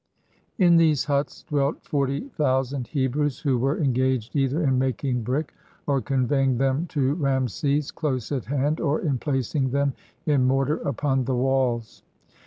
In 0.57 0.77
these 0.77 1.05
huts 1.05 1.43
dwelt 1.43 1.83
forty 1.83 2.21
thousand 2.29 2.87
Hebrews, 2.87 3.37
who 3.41 3.59
were 3.59 3.77
engaged 3.77 4.35
either 4.35 4.63
in 4.63 4.79
making 4.79 5.21
brick, 5.21 5.53
or 5.85 6.01
conveying 6.01 6.57
them 6.57 6.87
to 6.87 7.13
Raamses, 7.17 7.91
close 7.93 8.31
at 8.31 8.45
hand, 8.45 8.79
or 8.79 8.99
in 8.99 9.19
placing 9.19 9.69
them 9.69 9.93
in 10.25 10.47
mortar 10.47 10.77
upon 10.77 11.25
the 11.25 11.35
walls. 11.35 12.01